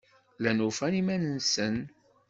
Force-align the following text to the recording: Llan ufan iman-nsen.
Llan 0.41 0.59
ufan 0.67 0.93
iman-nsen. 1.01 1.75